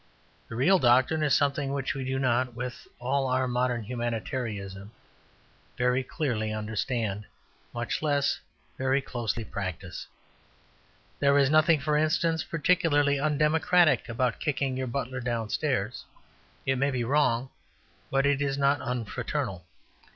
[0.49, 4.89] The real doctrine is something which we do not, with all our modern humanitarianism,
[5.77, 7.25] very clearly understand,
[7.71, 8.39] much less
[8.79, 10.07] very closely practise.
[11.19, 16.03] There is nothing, for instance, particularly undemocratic about kicking your butler downstairs.
[16.65, 17.51] It may be wrong,
[18.09, 19.65] but it is not unfraternal.